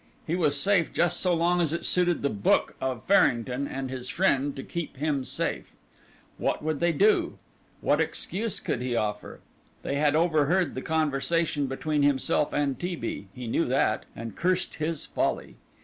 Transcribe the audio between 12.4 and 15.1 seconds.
and T. B., he knew that, and cursed his